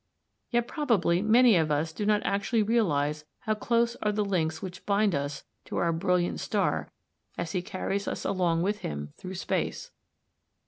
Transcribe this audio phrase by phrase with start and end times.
[0.49, 4.83] Yet probably many of us do not actually realise how close are the links which
[4.87, 6.91] bind us to our brilliant star
[7.37, 9.91] as he carries us along with him through space.